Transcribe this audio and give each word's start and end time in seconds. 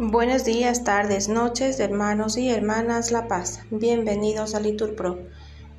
Buenos 0.00 0.44
días, 0.44 0.84
tardes, 0.84 1.28
noches, 1.28 1.80
hermanos 1.80 2.36
y 2.36 2.50
hermanas 2.50 3.10
La 3.10 3.26
Paz. 3.26 3.60
Bienvenidos 3.70 4.54
a 4.54 4.60
Liturpro. 4.60 5.18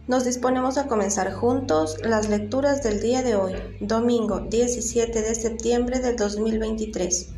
Nos 0.08 0.26
disponemos 0.26 0.78
a 0.78 0.88
comenzar 0.88 1.32
juntos 1.34 1.98
las 2.04 2.28
lecturas 2.28 2.84
del 2.84 3.00
día 3.00 3.24
de 3.24 3.36
hoy, 3.36 3.54
domingo 3.80 4.42
17 4.42 5.22
de 5.22 5.36
septiembre 5.36 6.00
del 6.00 6.16
2023, 6.16 7.30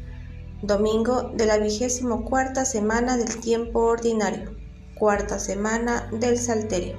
domingo 0.63 1.31
de 1.35 1.45
la 1.45 1.57
vigésimo 1.57 2.25
cuarta 2.25 2.65
semana 2.65 3.15
del 3.15 3.39
tiempo 3.39 3.81
ordinario, 3.81 4.55
cuarta 4.95 5.37
semana 5.37 6.09
del 6.11 6.37
Salterio. 6.37 6.97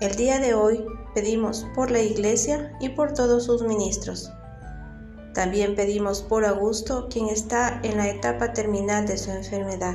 El 0.00 0.16
día 0.16 0.38
de 0.38 0.52
hoy 0.52 0.84
pedimos 1.14 1.66
por 1.74 1.90
la 1.90 2.00
Iglesia 2.00 2.76
y 2.80 2.90
por 2.90 3.12
todos 3.12 3.44
sus 3.44 3.62
ministros 3.62 4.30
también 5.32 5.74
pedimos 5.74 6.22
por 6.22 6.44
Augusto, 6.44 7.08
quien 7.08 7.28
está 7.28 7.80
en 7.82 7.96
la 7.96 8.08
etapa 8.10 8.52
terminal 8.52 9.06
de 9.06 9.16
su 9.16 9.30
enfermedad. 9.30 9.94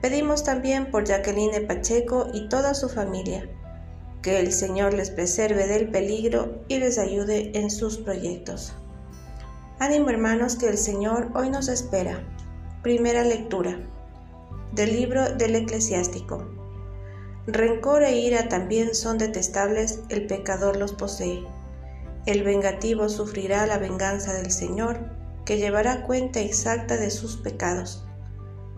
Pedimos 0.00 0.44
también 0.44 0.90
por 0.90 1.04
Jacqueline 1.04 1.66
Pacheco 1.66 2.28
y 2.32 2.48
toda 2.48 2.74
su 2.74 2.88
familia, 2.88 3.48
que 4.20 4.38
el 4.38 4.52
Señor 4.52 4.94
les 4.94 5.10
preserve 5.10 5.66
del 5.66 5.90
peligro 5.90 6.62
y 6.68 6.78
les 6.78 6.98
ayude 6.98 7.50
en 7.58 7.70
sus 7.70 7.98
proyectos. 7.98 8.74
Ánimo 9.80 10.10
hermanos 10.10 10.54
que 10.56 10.68
el 10.68 10.78
Señor 10.78 11.30
hoy 11.34 11.50
nos 11.50 11.68
espera. 11.68 12.22
Primera 12.82 13.24
lectura 13.24 13.78
del 14.72 14.92
libro 14.92 15.34
del 15.34 15.56
eclesiástico. 15.56 16.61
Rencor 17.46 18.04
e 18.04 18.18
ira 18.18 18.48
también 18.48 18.94
son 18.94 19.18
detestables, 19.18 20.00
el 20.08 20.26
pecador 20.26 20.76
los 20.76 20.92
posee. 20.92 21.44
El 22.24 22.44
vengativo 22.44 23.08
sufrirá 23.08 23.66
la 23.66 23.78
venganza 23.78 24.32
del 24.32 24.52
Señor, 24.52 25.00
que 25.44 25.58
llevará 25.58 26.04
cuenta 26.04 26.40
exacta 26.40 26.96
de 26.96 27.10
sus 27.10 27.36
pecados. 27.36 28.04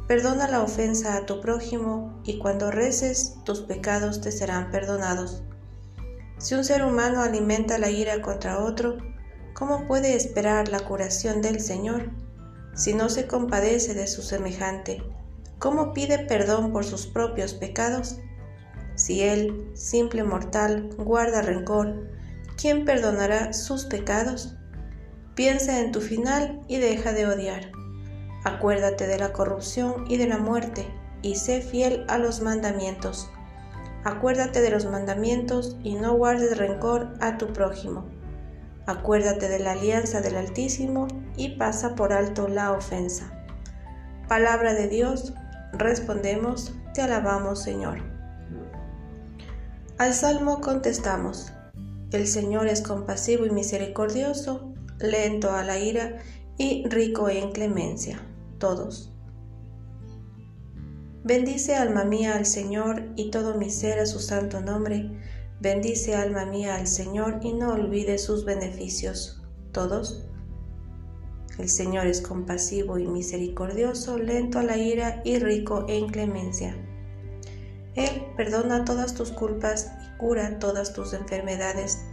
Perdona 0.08 0.48
la 0.48 0.62
ofensa 0.62 1.16
a 1.16 1.26
tu 1.26 1.42
prójimo 1.42 2.18
y 2.24 2.38
cuando 2.38 2.70
reces 2.70 3.36
tus 3.44 3.60
pecados 3.60 4.22
te 4.22 4.32
serán 4.32 4.70
perdonados. 4.70 5.42
Si 6.38 6.54
un 6.54 6.64
ser 6.64 6.84
humano 6.84 7.20
alimenta 7.20 7.78
la 7.78 7.90
ira 7.90 8.22
contra 8.22 8.58
otro, 8.58 8.96
¿cómo 9.52 9.86
puede 9.86 10.16
esperar 10.16 10.68
la 10.68 10.80
curación 10.80 11.42
del 11.42 11.60
Señor? 11.60 12.10
Si 12.74 12.94
no 12.94 13.10
se 13.10 13.26
compadece 13.26 13.92
de 13.92 14.06
su 14.06 14.22
semejante, 14.22 15.02
¿cómo 15.58 15.92
pide 15.92 16.18
perdón 16.18 16.72
por 16.72 16.84
sus 16.84 17.06
propios 17.06 17.54
pecados? 17.54 18.18
Si 18.94 19.22
él, 19.22 19.70
simple 19.74 20.22
mortal, 20.24 20.90
guarda 20.96 21.42
rencor, 21.42 22.08
¿quién 22.56 22.84
perdonará 22.84 23.52
sus 23.52 23.84
pecados? 23.84 24.56
Piensa 25.34 25.80
en 25.80 25.90
tu 25.90 26.00
final 26.00 26.60
y 26.68 26.78
deja 26.78 27.12
de 27.12 27.26
odiar. 27.26 27.72
Acuérdate 28.44 29.06
de 29.06 29.18
la 29.18 29.32
corrupción 29.32 30.04
y 30.08 30.16
de 30.16 30.28
la 30.28 30.38
muerte, 30.38 30.86
y 31.22 31.36
sé 31.36 31.60
fiel 31.60 32.04
a 32.08 32.18
los 32.18 32.40
mandamientos. 32.40 33.30
Acuérdate 34.04 34.60
de 34.60 34.70
los 34.70 34.84
mandamientos 34.84 35.78
y 35.82 35.94
no 35.94 36.14
guardes 36.14 36.56
rencor 36.58 37.14
a 37.20 37.38
tu 37.38 37.52
prójimo. 37.52 38.04
Acuérdate 38.86 39.48
de 39.48 39.58
la 39.58 39.72
alianza 39.72 40.20
del 40.20 40.36
Altísimo 40.36 41.08
y 41.36 41.56
pasa 41.56 41.94
por 41.94 42.12
alto 42.12 42.46
la 42.46 42.72
ofensa. 42.72 43.32
Palabra 44.28 44.74
de 44.74 44.88
Dios, 44.88 45.32
respondemos, 45.72 46.74
te 46.92 47.00
alabamos 47.00 47.62
Señor. 47.62 48.13
Al 49.96 50.12
Salmo 50.12 50.60
contestamos, 50.60 51.52
el 52.10 52.26
Señor 52.26 52.66
es 52.66 52.82
compasivo 52.82 53.46
y 53.46 53.50
misericordioso, 53.50 54.74
lento 54.98 55.52
a 55.52 55.62
la 55.62 55.78
ira 55.78 56.18
y 56.58 56.84
rico 56.88 57.28
en 57.28 57.52
clemencia. 57.52 58.20
Todos. 58.58 59.12
Bendice 61.22 61.76
alma 61.76 62.04
mía 62.04 62.34
al 62.34 62.44
Señor 62.44 63.04
y 63.14 63.30
todo 63.30 63.54
mi 63.54 63.70
ser 63.70 64.00
a 64.00 64.06
su 64.06 64.18
santo 64.18 64.60
nombre. 64.60 65.12
Bendice 65.60 66.16
alma 66.16 66.44
mía 66.44 66.74
al 66.74 66.88
Señor 66.88 67.38
y 67.42 67.52
no 67.52 67.72
olvide 67.72 68.18
sus 68.18 68.44
beneficios. 68.44 69.44
Todos. 69.70 70.26
El 71.56 71.68
Señor 71.68 72.08
es 72.08 72.20
compasivo 72.20 72.98
y 72.98 73.06
misericordioso, 73.06 74.18
lento 74.18 74.58
a 74.58 74.64
la 74.64 74.76
ira 74.76 75.22
y 75.24 75.38
rico 75.38 75.86
en 75.88 76.08
clemencia. 76.08 76.76
Él 77.96 78.26
perdona 78.36 78.84
todas 78.84 79.14
tus 79.14 79.30
culpas 79.30 79.92
y 80.02 80.18
cura 80.18 80.58
todas 80.58 80.92
tus 80.92 81.12
enfermedades. 81.12 82.04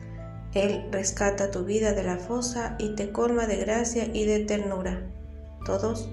Él 0.53 0.87
rescata 0.91 1.49
tu 1.49 1.63
vida 1.63 1.93
de 1.93 2.03
la 2.03 2.17
fosa 2.17 2.75
y 2.77 2.95
te 2.95 3.11
colma 3.11 3.47
de 3.47 3.57
gracia 3.57 4.05
y 4.13 4.25
de 4.25 4.41
ternura. 4.41 5.01
Todos, 5.65 6.09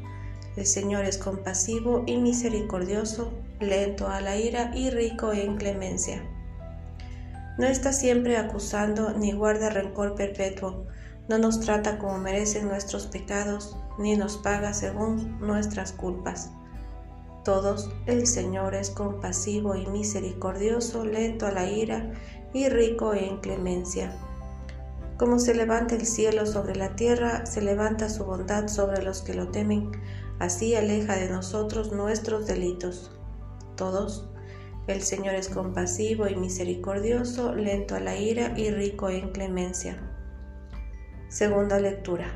el 0.56 0.66
Señor 0.66 1.04
es 1.04 1.18
compasivo 1.18 2.04
y 2.06 2.16
misericordioso, 2.16 3.32
lento 3.60 4.08
a 4.08 4.20
la 4.20 4.36
ira 4.36 4.70
y 4.74 4.90
rico 4.90 5.32
en 5.32 5.56
clemencia. 5.56 6.22
No 7.58 7.66
está 7.66 7.92
siempre 7.92 8.36
acusando 8.36 9.12
ni 9.12 9.32
guarda 9.32 9.68
rencor 9.68 10.14
perpetuo, 10.14 10.86
no 11.28 11.38
nos 11.38 11.60
trata 11.60 11.98
como 11.98 12.18
merecen 12.18 12.68
nuestros 12.68 13.06
pecados, 13.06 13.76
ni 13.98 14.16
nos 14.16 14.38
paga 14.38 14.72
según 14.72 15.38
nuestras 15.40 15.92
culpas 15.92 16.52
todos, 17.48 17.88
el 18.04 18.26
Señor 18.26 18.74
es 18.74 18.90
compasivo 18.90 19.74
y 19.74 19.86
misericordioso, 19.86 21.06
lento 21.06 21.46
a 21.46 21.50
la 21.50 21.66
ira 21.66 22.12
y 22.52 22.68
rico 22.68 23.14
en 23.14 23.38
clemencia. 23.38 24.12
Como 25.16 25.38
se 25.38 25.54
levanta 25.54 25.94
el 25.94 26.04
cielo 26.04 26.44
sobre 26.44 26.76
la 26.76 26.94
tierra, 26.94 27.46
se 27.46 27.62
levanta 27.62 28.10
su 28.10 28.26
bondad 28.26 28.68
sobre 28.68 29.02
los 29.02 29.22
que 29.22 29.32
lo 29.32 29.48
temen, 29.48 29.92
así 30.38 30.74
aleja 30.74 31.16
de 31.16 31.30
nosotros 31.30 31.90
nuestros 31.90 32.46
delitos. 32.46 33.12
Todos, 33.76 34.28
el 34.86 35.00
Señor 35.00 35.34
es 35.34 35.48
compasivo 35.48 36.28
y 36.28 36.36
misericordioso, 36.36 37.54
lento 37.54 37.94
a 37.94 38.00
la 38.00 38.14
ira 38.18 38.52
y 38.58 38.68
rico 38.68 39.08
en 39.08 39.30
clemencia. 39.32 39.96
Segunda 41.30 41.80
lectura 41.80 42.30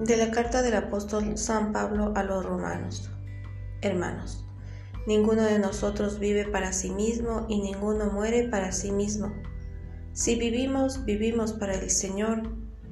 de 0.00 0.16
la 0.16 0.30
carta 0.30 0.62
del 0.62 0.74
apóstol 0.74 1.36
San 1.36 1.72
Pablo 1.72 2.12
a 2.16 2.22
los 2.22 2.44
romanos. 2.44 3.10
Hermanos, 3.82 4.46
ninguno 5.06 5.42
de 5.42 5.58
nosotros 5.58 6.18
vive 6.18 6.46
para 6.46 6.72
sí 6.72 6.90
mismo 6.90 7.44
y 7.50 7.60
ninguno 7.60 8.06
muere 8.06 8.48
para 8.48 8.72
sí 8.72 8.92
mismo. 8.92 9.30
Si 10.14 10.36
vivimos, 10.36 11.04
vivimos 11.04 11.52
para 11.52 11.74
el 11.74 11.90
Señor. 11.90 12.42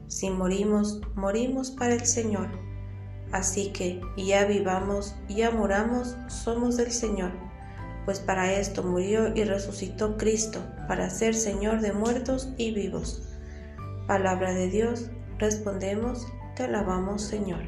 Si 0.07 0.29
morimos, 0.29 1.01
morimos 1.15 1.71
para 1.71 1.95
el 1.95 2.05
Señor. 2.05 2.49
Así 3.33 3.73
que, 3.73 4.03
ya 4.19 4.45
vivamos, 4.45 5.15
ya 5.31 5.51
moramos, 5.51 6.17
somos 6.29 6.77
del 6.77 6.91
Señor, 6.91 7.33
pues 8.05 8.21
para 8.21 8.53
esto 8.53 8.83
murió 8.83 9.35
y 9.35 9.45
resucitó 9.45 10.17
Cristo, 10.17 10.61
para 10.87 11.11
ser 11.11 11.35
Señor 11.35 11.81
de 11.81 11.93
muertos 11.93 12.49
y 12.57 12.73
vivos. 12.73 13.23
Palabra 14.07 14.55
de 14.55 14.69
Dios, 14.69 15.11
respondemos, 15.39 16.27
te 16.59 16.65
alabamos 16.65 17.23
Señor. 17.23 17.61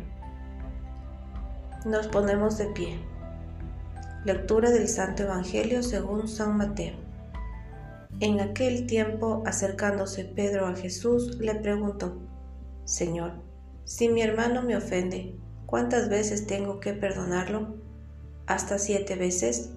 Nos 1.87 2.09
ponemos 2.09 2.59
de 2.59 2.67
pie. 2.67 2.99
Lectura 4.25 4.73
del 4.73 4.89
Santo 4.89 5.23
Evangelio 5.23 5.85
según 5.85 6.27
San 6.27 6.57
Mateo. 6.57 6.95
En 8.19 8.41
aquel 8.41 8.89
tiempo, 8.89 9.45
acercándose 9.47 10.25
Pedro 10.25 10.67
a 10.67 10.75
Jesús, 10.75 11.39
le 11.39 11.55
preguntó, 11.55 12.19
Señor, 12.85 13.35
si 13.85 14.09
mi 14.09 14.23
hermano 14.23 14.63
me 14.63 14.77
ofende, 14.77 15.37
¿cuántas 15.67 16.09
veces 16.09 16.49
tengo 16.49 16.81
que 16.81 16.93
perdonarlo? 16.93 17.77
¿Hasta 18.47 18.81
siete 18.81 19.15
veces? 19.15 19.71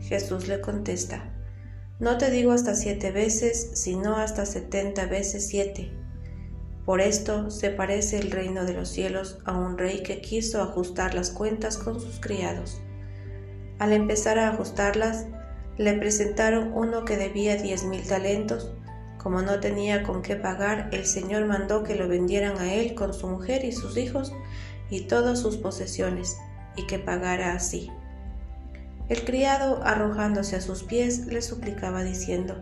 Jesús 0.00 0.48
le 0.48 0.62
contesta, 0.62 1.30
No 2.00 2.16
te 2.16 2.30
digo 2.30 2.52
hasta 2.52 2.74
siete 2.74 3.10
veces, 3.10 3.72
sino 3.74 4.16
hasta 4.16 4.46
setenta 4.46 5.04
veces 5.04 5.46
siete. 5.46 6.05
Por 6.86 7.00
esto 7.00 7.50
se 7.50 7.70
parece 7.70 8.16
el 8.16 8.30
reino 8.30 8.64
de 8.64 8.72
los 8.72 8.88
cielos 8.88 9.40
a 9.44 9.58
un 9.58 9.76
rey 9.76 10.04
que 10.04 10.20
quiso 10.20 10.62
ajustar 10.62 11.14
las 11.14 11.30
cuentas 11.30 11.78
con 11.78 12.00
sus 12.00 12.20
criados. 12.20 12.80
Al 13.80 13.92
empezar 13.92 14.38
a 14.38 14.50
ajustarlas, 14.50 15.26
le 15.78 15.94
presentaron 15.94 16.72
uno 16.72 17.04
que 17.04 17.16
debía 17.16 17.56
diez 17.56 17.82
mil 17.82 18.06
talentos. 18.06 18.72
Como 19.18 19.42
no 19.42 19.58
tenía 19.58 20.04
con 20.04 20.22
qué 20.22 20.36
pagar, 20.36 20.88
el 20.92 21.06
Señor 21.06 21.46
mandó 21.46 21.82
que 21.82 21.96
lo 21.96 22.06
vendieran 22.06 22.56
a 22.58 22.72
él 22.72 22.94
con 22.94 23.12
su 23.12 23.26
mujer 23.26 23.64
y 23.64 23.72
sus 23.72 23.96
hijos 23.96 24.32
y 24.88 25.02
todas 25.02 25.40
sus 25.40 25.56
posesiones, 25.56 26.36
y 26.76 26.86
que 26.86 27.00
pagara 27.00 27.52
así. 27.52 27.90
El 29.08 29.24
criado, 29.24 29.80
arrojándose 29.82 30.54
a 30.54 30.60
sus 30.60 30.84
pies, 30.84 31.26
le 31.26 31.42
suplicaba 31.42 32.04
diciendo, 32.04 32.56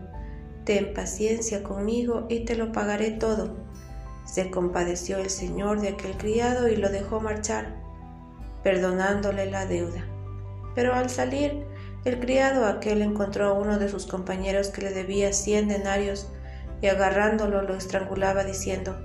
Ten 0.64 0.94
paciencia 0.94 1.62
conmigo 1.62 2.26
y 2.30 2.46
te 2.46 2.56
lo 2.56 2.72
pagaré 2.72 3.10
todo. 3.10 3.54
Se 4.24 4.50
compadeció 4.50 5.18
el 5.18 5.30
señor 5.30 5.80
de 5.80 5.88
aquel 5.88 6.16
criado 6.16 6.68
y 6.68 6.76
lo 6.76 6.88
dejó 6.88 7.20
marchar, 7.20 7.74
perdonándole 8.62 9.50
la 9.50 9.66
deuda. 9.66 10.04
Pero 10.74 10.94
al 10.94 11.10
salir, 11.10 11.64
el 12.04 12.20
criado 12.20 12.66
aquel 12.66 13.02
encontró 13.02 13.48
a 13.48 13.52
uno 13.52 13.78
de 13.78 13.88
sus 13.88 14.06
compañeros 14.06 14.68
que 14.68 14.82
le 14.82 14.90
debía 14.90 15.32
cien 15.32 15.68
denarios 15.68 16.30
y 16.82 16.88
agarrándolo 16.88 17.62
lo 17.62 17.74
estrangulaba 17.74 18.44
diciendo, 18.44 18.98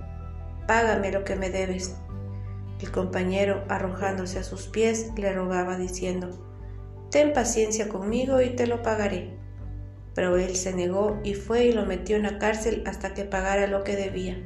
Págame 0.68 1.12
lo 1.12 1.24
que 1.24 1.36
me 1.36 1.50
debes. 1.50 1.96
El 2.82 2.92
compañero, 2.92 3.64
arrojándose 3.70 4.40
a 4.40 4.44
sus 4.44 4.68
pies, 4.68 5.12
le 5.18 5.34
rogaba 5.34 5.78
diciendo, 5.78 6.30
Ten 7.10 7.34
paciencia 7.34 7.90
conmigo 7.90 8.42
y 8.42 8.52
te 8.52 8.68
lo 8.68 8.84
pagaré. 8.84 9.38
Pero 10.14 10.38
él 10.38 10.56
se 10.56 10.74
negó 10.74 11.20
y 11.24 11.34
fue 11.34 11.66
y 11.66 11.72
lo 11.72 11.86
metió 11.86 12.18
en 12.18 12.24
la 12.24 12.38
cárcel 12.38 12.84
hasta 12.86 13.14
que 13.14 13.26
pagara 13.26 13.68
lo 13.68 13.84
que 13.84 13.96
debía. 13.96 14.38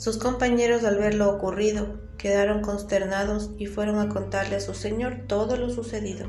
Sus 0.00 0.16
compañeros 0.16 0.84
al 0.84 0.96
ver 0.96 1.12
lo 1.12 1.28
ocurrido 1.28 2.00
quedaron 2.16 2.62
consternados 2.62 3.50
y 3.58 3.66
fueron 3.66 3.98
a 3.98 4.08
contarle 4.08 4.56
a 4.56 4.60
su 4.60 4.72
señor 4.72 5.26
todo 5.26 5.58
lo 5.58 5.68
sucedido. 5.68 6.26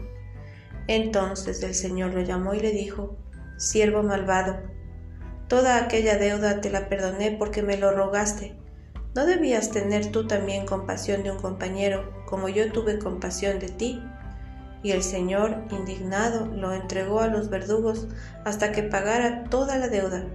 Entonces 0.88 1.64
el 1.64 1.74
señor 1.74 2.14
lo 2.14 2.20
llamó 2.20 2.54
y 2.54 2.60
le 2.60 2.72
dijo, 2.72 3.18
Siervo 3.56 4.04
malvado, 4.04 4.58
toda 5.48 5.78
aquella 5.78 6.18
deuda 6.18 6.60
te 6.60 6.70
la 6.70 6.90
perdoné 6.90 7.32
porque 7.40 7.64
me 7.64 7.78
lo 7.78 7.94
rogaste. 7.94 8.58
¿No 9.16 9.26
debías 9.26 9.72
tener 9.72 10.12
tú 10.12 10.28
también 10.28 10.66
compasión 10.66 11.24
de 11.24 11.32
un 11.32 11.38
compañero 11.38 12.26
como 12.26 12.50
yo 12.50 12.74
tuve 12.74 13.00
compasión 13.00 13.60
de 13.60 13.70
ti? 13.70 14.04
Y 14.84 14.92
el 14.92 15.02
Señor, 15.02 15.64
indignado, 15.70 16.46
lo 16.46 16.74
entregó 16.74 17.22
a 17.22 17.28
los 17.28 17.50
verdugos 17.50 18.10
hasta 18.44 18.74
que 18.74 18.84
pagara 18.84 19.46
toda 19.46 19.78
la 19.78 19.88
deuda. 19.88 20.26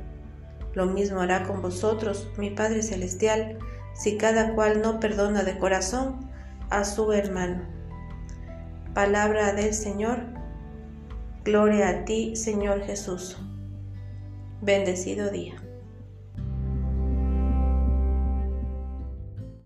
Lo 0.76 0.84
mismo 0.84 1.20
hará 1.20 1.44
con 1.44 1.62
vosotros, 1.62 2.28
mi 2.36 2.50
Padre 2.50 2.82
Celestial, 2.82 3.58
si 3.94 4.18
cada 4.18 4.54
cual 4.54 4.82
no 4.82 5.00
perdona 5.00 5.42
de 5.42 5.56
corazón 5.58 6.30
a 6.68 6.84
su 6.84 7.12
hermano. 7.12 7.62
Palabra 8.92 9.54
del 9.54 9.72
Señor. 9.72 10.18
Gloria 11.44 11.88
a 11.88 12.04
ti, 12.04 12.36
Señor 12.36 12.82
Jesús. 12.82 13.38
Bendecido 14.60 15.30
día. 15.30 15.65